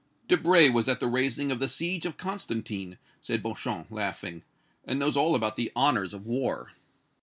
"Debray 0.27 0.67
was 0.67 0.89
at 0.89 0.99
the 0.99 1.05
raising 1.05 1.51
of 1.51 1.59
the 1.59 1.67
siege 1.67 2.07
of 2.07 2.17
Constantine," 2.17 2.97
said 3.21 3.43
Beauchamp 3.43 3.91
laughing, 3.91 4.43
"and 4.83 4.97
knows 4.97 5.15
all 5.15 5.35
about 5.35 5.57
the 5.57 5.71
honors 5.75 6.11
of 6.15 6.25
war." 6.25 6.71